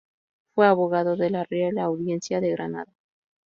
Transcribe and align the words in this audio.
Fue 0.55 0.65
abogado 0.65 1.15
de 1.15 1.29
la 1.29 1.43
Real 1.43 1.77
Audiencia 1.77 2.41
de 2.41 2.49
Granada. 2.49 2.91